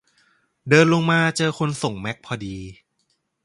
[0.69, 2.57] เดินลงมาเจอคนส่งแม็คพอดี